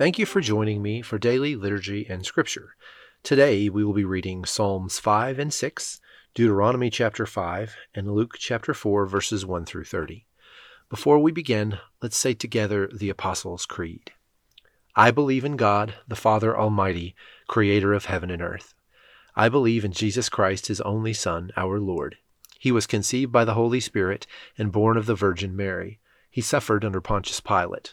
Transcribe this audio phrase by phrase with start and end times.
[0.00, 2.74] Thank you for joining me for daily liturgy and scripture.
[3.22, 6.00] Today we will be reading Psalms 5 and 6,
[6.32, 10.24] Deuteronomy chapter 5, and Luke chapter 4, verses 1 through 30.
[10.88, 14.12] Before we begin, let's say together the Apostles' Creed.
[14.96, 17.14] I believe in God, the Father Almighty,
[17.46, 18.72] creator of heaven and earth.
[19.36, 22.16] I believe in Jesus Christ, his only Son, our Lord.
[22.58, 24.26] He was conceived by the Holy Spirit
[24.56, 26.00] and born of the Virgin Mary.
[26.30, 27.92] He suffered under Pontius Pilate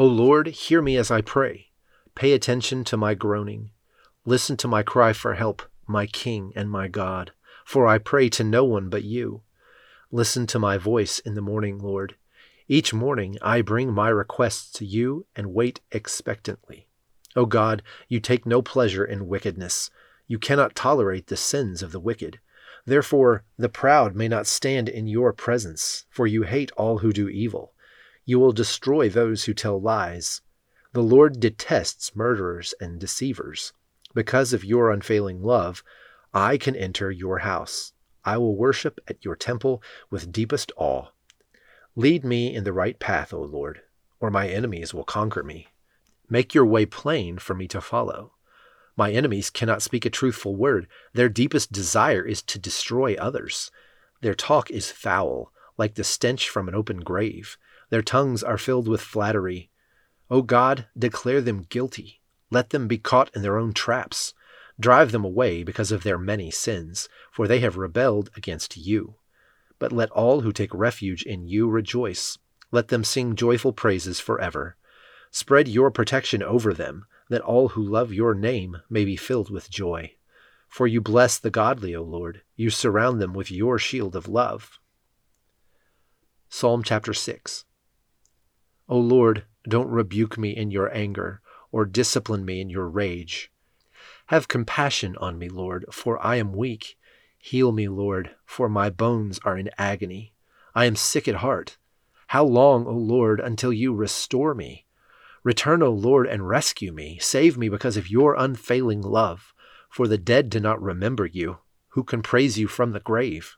[0.00, 1.72] O Lord, hear me as I pray.
[2.14, 3.72] Pay attention to my groaning.
[4.24, 7.32] Listen to my cry for help, my King and my God,
[7.64, 9.42] for I pray to no one but you.
[10.12, 12.14] Listen to my voice in the morning, Lord.
[12.68, 16.86] Each morning I bring my requests to you and wait expectantly.
[17.34, 19.90] O God, you take no pleasure in wickedness.
[20.28, 22.38] You cannot tolerate the sins of the wicked.
[22.86, 27.28] Therefore, the proud may not stand in your presence, for you hate all who do
[27.28, 27.72] evil.
[28.28, 30.42] You will destroy those who tell lies.
[30.92, 33.72] The Lord detests murderers and deceivers.
[34.14, 35.82] Because of your unfailing love,
[36.34, 37.94] I can enter your house.
[38.26, 41.06] I will worship at your temple with deepest awe.
[41.96, 43.80] Lead me in the right path, O Lord,
[44.20, 45.68] or my enemies will conquer me.
[46.28, 48.34] Make your way plain for me to follow.
[48.94, 50.86] My enemies cannot speak a truthful word.
[51.14, 53.70] Their deepest desire is to destroy others.
[54.20, 57.56] Their talk is foul, like the stench from an open grave.
[57.90, 59.70] Their tongues are filled with flattery.
[60.30, 62.20] O God, declare them guilty.
[62.50, 64.34] Let them be caught in their own traps.
[64.78, 69.16] Drive them away because of their many sins, for they have rebelled against you.
[69.78, 72.38] But let all who take refuge in you rejoice.
[72.70, 74.76] Let them sing joyful praises forever.
[75.30, 79.70] Spread your protection over them, that all who love your name may be filled with
[79.70, 80.12] joy.
[80.68, 82.42] For you bless the godly, O Lord.
[82.56, 84.78] You surround them with your shield of love.
[86.50, 87.64] Psalm chapter 6
[88.88, 93.52] O Lord, don't rebuke me in your anger, or discipline me in your rage.
[94.26, 96.96] Have compassion on me, Lord, for I am weak.
[97.38, 100.32] Heal me, Lord, for my bones are in agony.
[100.74, 101.76] I am sick at heart.
[102.28, 104.86] How long, O Lord, until you restore me?
[105.44, 107.18] Return, O Lord, and rescue me.
[107.20, 109.52] Save me because of your unfailing love.
[109.88, 111.58] For the dead do not remember you.
[111.90, 113.56] Who can praise you from the grave?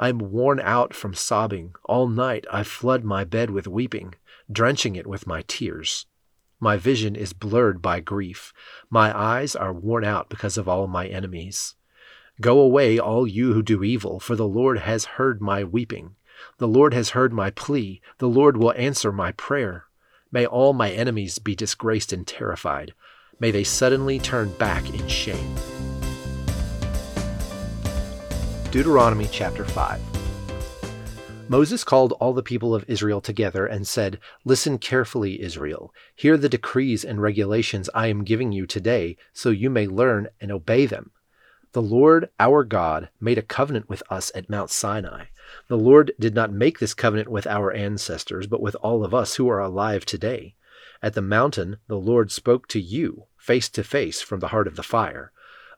[0.00, 1.74] I am worn out from sobbing.
[1.84, 4.14] All night I flood my bed with weeping,
[4.50, 6.06] drenching it with my tears.
[6.58, 8.54] My vision is blurred by grief.
[8.88, 11.74] My eyes are worn out because of all my enemies.
[12.40, 16.16] Go away, all you who do evil, for the Lord has heard my weeping.
[16.56, 18.00] The Lord has heard my plea.
[18.16, 19.84] The Lord will answer my prayer.
[20.32, 22.94] May all my enemies be disgraced and terrified.
[23.38, 25.56] May they suddenly turn back in shame.
[28.70, 30.00] Deuteronomy chapter 5.
[31.48, 35.92] Moses called all the people of Israel together and said, Listen carefully, Israel.
[36.14, 40.52] Hear the decrees and regulations I am giving you today, so you may learn and
[40.52, 41.10] obey them.
[41.72, 45.24] The Lord our God made a covenant with us at Mount Sinai.
[45.66, 49.34] The Lord did not make this covenant with our ancestors, but with all of us
[49.34, 50.54] who are alive today.
[51.02, 54.76] At the mountain, the Lord spoke to you, face to face, from the heart of
[54.76, 55.32] the fire.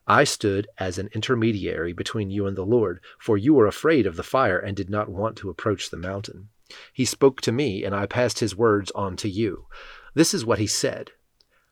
[0.07, 4.17] I stood as an intermediary between you and the Lord, for you were afraid of
[4.17, 6.49] the fire and did not want to approach the mountain.
[6.91, 9.67] He spoke to me, and I passed his words on to you.
[10.13, 11.11] This is what he said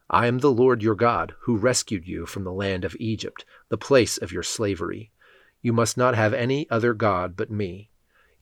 [0.10, 3.78] I am the Lord your God, who rescued you from the land of Egypt, the
[3.78, 5.12] place of your slavery.
[5.62, 7.92] You must not have any other God but me.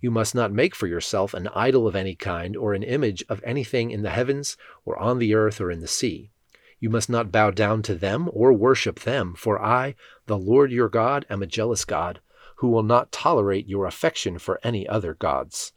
[0.01, 3.41] You must not make for yourself an idol of any kind or an image of
[3.43, 4.55] anything in the heavens
[4.85, 6.31] or on the earth or in the sea.
[6.81, 9.95] You must not bow down to them or worship them, for I,
[10.27, 12.21] the Lord your God, am a jealous God,
[12.57, 15.73] who will not tolerate your affection for any other gods.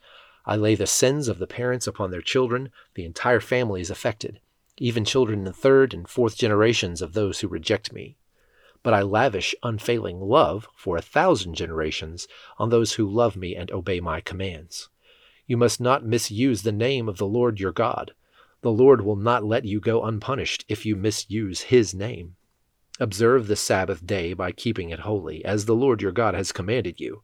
[0.47, 4.41] I lay the sins of the parents upon their children, the entire family is affected,
[4.79, 8.17] even children in the third and fourth generations of those who reject me.
[8.85, 12.29] But I lavish unfailing love for a thousand generations
[12.59, 14.89] on those who love me and obey my commands.
[15.49, 18.13] You must not misuse the name of the Lord your God
[18.63, 22.37] the Lord will not let you go unpunished if you misuse his name.
[23.01, 27.01] Observe the Sabbath day by keeping it holy, as the Lord your God has commanded
[27.01, 27.23] you.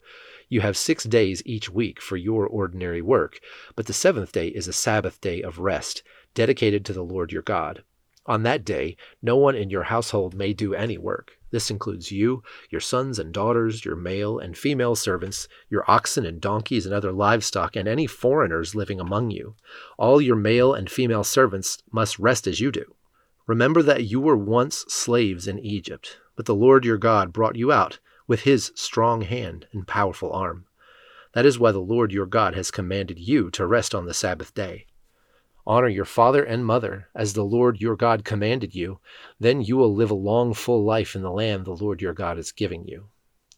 [0.48, 3.38] You have six days each week for your ordinary work,
[3.76, 6.02] but the seventh day is a Sabbath day of rest,
[6.34, 7.84] dedicated to the Lord your God.
[8.26, 11.37] On that day, no one in your household may do any work.
[11.50, 16.40] This includes you, your sons and daughters, your male and female servants, your oxen and
[16.40, 19.54] donkeys and other livestock, and any foreigners living among you.
[19.96, 22.94] All your male and female servants must rest as you do.
[23.46, 27.72] Remember that you were once slaves in Egypt, but the Lord your God brought you
[27.72, 30.66] out with his strong hand and powerful arm.
[31.32, 34.52] That is why the Lord your God has commanded you to rest on the Sabbath
[34.52, 34.86] day.
[35.68, 39.00] Honor your father and mother, as the Lord your God commanded you.
[39.38, 42.38] Then you will live a long, full life in the land the Lord your God
[42.38, 43.10] is giving you.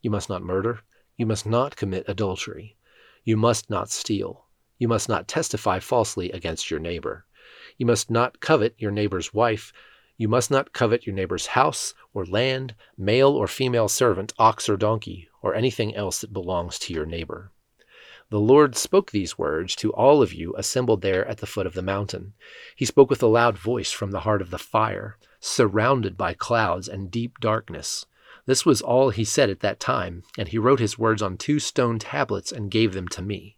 [0.02, 0.80] You must not murder.
[1.16, 2.76] You must not commit adultery.
[3.22, 4.46] You must not steal.
[4.76, 7.26] You must not testify falsely against your neighbor.
[7.78, 9.72] You must not covet your neighbor's wife.
[10.16, 14.76] You must not covet your neighbor's house or land, male or female servant, ox or
[14.76, 17.52] donkey, or anything else that belongs to your neighbor.
[18.30, 21.74] The Lord spoke these words to all of you assembled there at the foot of
[21.74, 22.34] the mountain.
[22.76, 26.86] He spoke with a loud voice from the heart of the fire, surrounded by clouds
[26.86, 28.06] and deep darkness.
[28.46, 31.58] This was all he said at that time, and he wrote his words on two
[31.58, 33.56] stone tablets and gave them to me.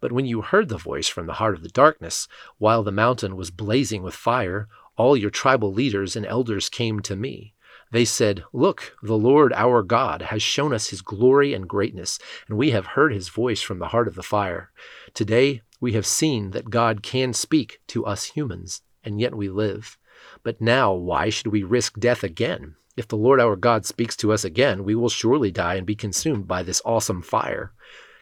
[0.00, 3.36] But when you heard the voice from the heart of the darkness, while the mountain
[3.36, 7.52] was blazing with fire, all your tribal leaders and elders came to me.
[7.90, 12.58] They said, Look, the Lord our God has shown us his glory and greatness, and
[12.58, 14.70] we have heard his voice from the heart of the fire.
[15.14, 19.96] Today we have seen that God can speak to us humans, and yet we live.
[20.42, 22.74] But now why should we risk death again?
[22.96, 25.94] If the Lord our God speaks to us again, we will surely die and be
[25.94, 27.72] consumed by this awesome fire.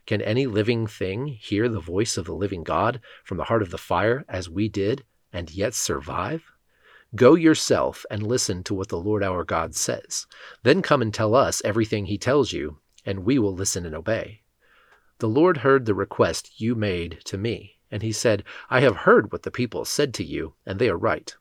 [0.07, 3.71] Can any living thing hear the voice of the living God from the heart of
[3.71, 6.45] the fire as we did, and yet survive?
[7.15, 10.27] Go yourself and listen to what the Lord our God says.
[10.65, 14.43] Then come and tell us everything he tells you, and we will listen and obey.
[15.19, 19.31] The Lord heard the request you made to me, and he said, I have heard
[19.31, 21.35] what the people said to you, and they are right.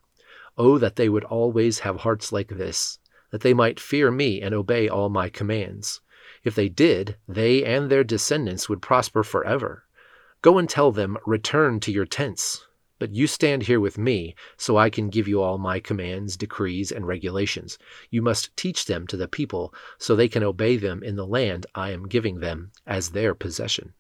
[0.58, 3.00] Oh, that they would always have hearts like this,
[3.32, 6.00] that they might fear me and obey all my commands.
[6.44, 9.86] If they did, they and their descendants would prosper forever.
[10.42, 12.66] Go and tell them, Return to your tents.
[12.98, 16.92] But you stand here with me, so I can give you all my commands, decrees,
[16.92, 17.78] and regulations.
[18.10, 21.66] You must teach them to the people, so they can obey them in the land
[21.76, 23.94] I am giving them as their possession.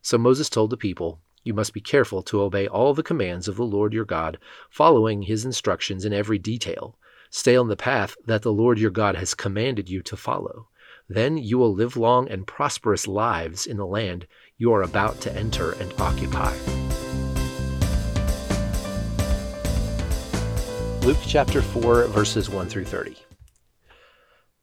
[0.00, 3.56] So Moses told the people, You must be careful to obey all the commands of
[3.56, 4.38] the Lord your God,
[4.70, 6.96] following his instructions in every detail.
[7.28, 10.68] Stay on the path that the Lord your God has commanded you to follow.
[11.08, 14.26] Then you will live long and prosperous lives in the land
[14.56, 16.54] you are about to enter and occupy.
[21.02, 23.16] Luke chapter 4, verses 1 through 30.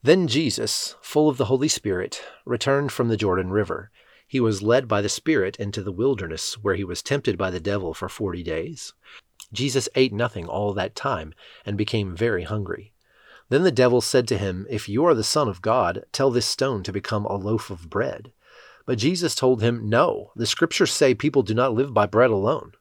[0.04, 3.90] Then Jesus, full of the Holy Spirit, returned from the Jordan River.
[4.28, 7.60] He was led by the Spirit into the wilderness, where he was tempted by the
[7.60, 8.94] devil for forty days.
[9.52, 11.34] Jesus ate nothing all that time,
[11.66, 12.94] and became very hungry.
[13.50, 16.46] Then the devil said to him, If you are the Son of God, tell this
[16.46, 18.32] stone to become a loaf of bread.
[18.86, 22.74] But Jesus told him, No, the Scriptures say people do not live by bread alone.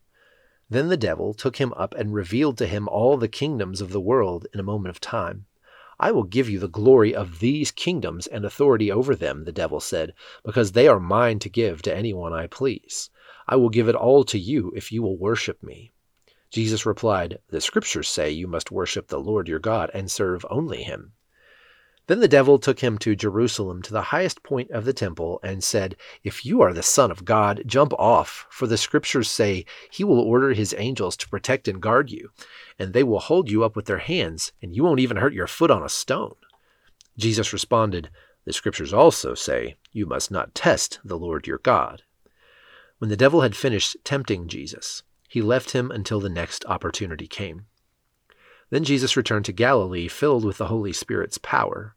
[0.69, 4.01] Then the devil took him up and revealed to him all the kingdoms of the
[4.01, 5.47] world in a moment of time.
[5.99, 9.81] I will give you the glory of these kingdoms and authority over them, the devil
[9.81, 10.13] said,
[10.45, 13.11] because they are mine to give to anyone I please.
[13.47, 15.93] I will give it all to you if you will worship me.
[16.51, 20.83] Jesus replied, The scriptures say you must worship the Lord your God and serve only
[20.83, 21.13] him.
[22.09, 25.65] Then the devil took him to Jerusalem to the highest point of the temple and
[25.65, 30.05] said, If you are the Son of God, jump off, for the scriptures say he
[30.05, 32.31] will order his angels to protect and guard you,
[32.79, 35.49] and they will hold you up with their hands, and you won't even hurt your
[35.49, 36.37] foot on a stone.
[37.19, 38.09] Jesus responded,
[38.45, 42.03] The scriptures also say, You must not test the Lord your God.
[42.99, 47.67] When the devil had finished tempting Jesus, he left him until the next opportunity came.
[48.71, 51.96] Then Jesus returned to Galilee filled with the Holy Spirit's power.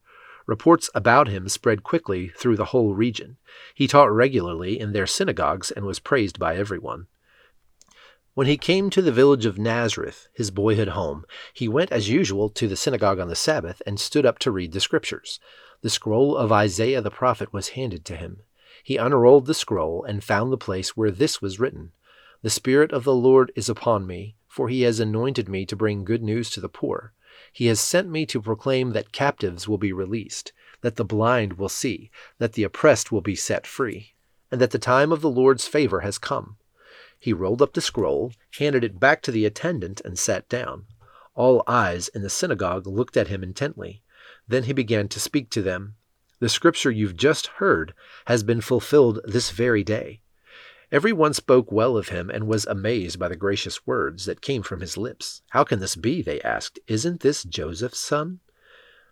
[0.50, 3.38] Reports about him spread quickly through the whole region.
[3.76, 7.06] He taught regularly in their synagogues and was praised by everyone.
[8.34, 12.50] When he came to the village of Nazareth, his boyhood home, he went as usual
[12.50, 15.40] to the synagogue on the Sabbath and stood up to read the Scriptures.
[15.82, 18.42] The scroll of Isaiah the prophet was handed to him.
[18.84, 21.92] He unrolled the scroll and found the place where this was written
[22.42, 26.04] The Spirit of the Lord is upon me, for he has anointed me to bring
[26.04, 27.14] good news to the poor.
[27.54, 31.70] He has sent me to proclaim that captives will be released, that the blind will
[31.70, 34.16] see, that the oppressed will be set free,
[34.52, 36.58] and that the time of the Lord's favor has come.
[37.20, 40.86] He rolled up the scroll, handed it back to the attendant, and sat down.
[41.36, 44.04] All eyes in the synagogue looked at him intently.
[44.48, 45.96] Then he began to speak to them.
[46.40, 47.94] The scripture you've just heard
[48.28, 50.22] has been fulfilled this very day.
[50.92, 54.64] Every one spoke well of him and was amazed by the gracious words that came
[54.64, 55.44] from his lips.
[55.50, 56.24] How can this be?
[56.24, 56.80] They asked.
[56.88, 58.40] Isn't this Joseph's son?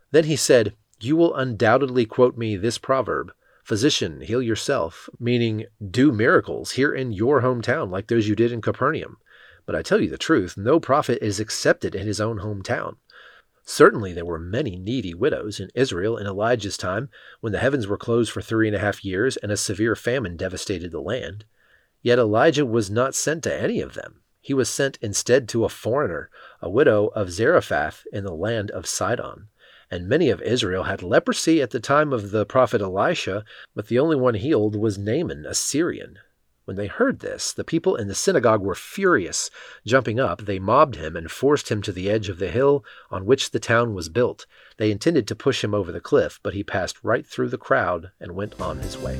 [0.09, 3.31] Then he said, You will undoubtedly quote me this proverb
[3.63, 8.61] Physician, heal yourself, meaning do miracles here in your hometown like those you did in
[8.61, 9.17] Capernaum.
[9.67, 12.95] But I tell you the truth, no prophet is accepted in his own hometown.
[13.65, 17.09] Certainly there were many needy widows in Israel in Elijah's time,
[17.41, 20.37] when the heavens were closed for three and a half years and a severe famine
[20.37, 21.45] devastated the land.
[22.07, 24.21] Yet Elijah was not sent to any of them.
[24.39, 26.29] He was sent instead to a foreigner,
[26.61, 29.49] a widow of Zarephath in the land of Sidon.
[29.91, 33.43] And many of Israel had leprosy at the time of the prophet Elisha,
[33.75, 36.17] but the only one healed was Naaman, a Syrian.
[36.63, 39.51] When they heard this, the people in the synagogue were furious.
[39.85, 43.25] Jumping up, they mobbed him and forced him to the edge of the hill on
[43.25, 44.45] which the town was built.
[44.77, 48.11] They intended to push him over the cliff, but he passed right through the crowd
[48.17, 49.19] and went on his way.